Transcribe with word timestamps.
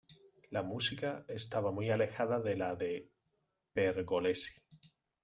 Su 0.51 0.63
música 0.63 1.25
estaba 1.27 1.71
muy 1.71 1.91
alejada 1.91 2.41
de 2.41 2.55
la 2.57 2.73
de 2.75 3.07
Pergolesi. 3.71 4.59